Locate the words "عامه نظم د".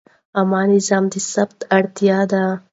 0.37-1.15